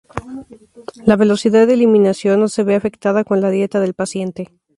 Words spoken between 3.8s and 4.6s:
paciente.